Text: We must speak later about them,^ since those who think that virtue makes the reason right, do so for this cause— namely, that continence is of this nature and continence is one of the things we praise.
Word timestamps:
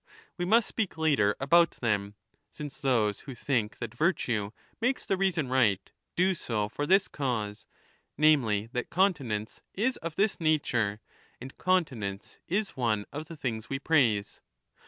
We 0.35 0.45
must 0.45 0.67
speak 0.67 0.97
later 0.97 1.35
about 1.39 1.73
them,^ 1.79 2.15
since 2.49 2.75
those 2.81 3.19
who 3.19 3.35
think 3.35 3.77
that 3.77 3.93
virtue 3.93 4.49
makes 4.81 5.05
the 5.05 5.15
reason 5.15 5.47
right, 5.47 5.91
do 6.15 6.33
so 6.33 6.67
for 6.69 6.87
this 6.87 7.07
cause— 7.07 7.67
namely, 8.17 8.67
that 8.71 8.89
continence 8.89 9.61
is 9.75 9.97
of 9.97 10.15
this 10.15 10.39
nature 10.39 11.01
and 11.39 11.55
continence 11.59 12.39
is 12.47 12.71
one 12.75 13.05
of 13.13 13.27
the 13.27 13.37
things 13.37 13.69
we 13.69 13.77
praise. 13.77 14.41